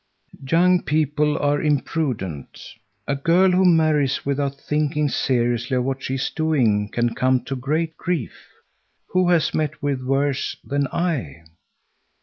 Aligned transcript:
"Young 0.49 0.81
people 0.81 1.37
are 1.37 1.61
imprudent. 1.61 2.73
A 3.07 3.15
girl 3.15 3.51
who 3.51 3.63
marries 3.65 4.25
without 4.25 4.55
thinking 4.55 5.09
seriously 5.09 5.77
of 5.77 5.83
what 5.83 6.01
she 6.01 6.15
is 6.15 6.31
doing 6.31 6.89
can 6.89 7.13
come 7.13 7.43
to 7.43 7.55
great 7.55 7.95
grief. 7.97 8.47
Who 9.09 9.29
has 9.29 9.53
met 9.53 9.83
with 9.83 10.01
worse 10.01 10.55
than 10.63 10.87
I?" 10.87 11.43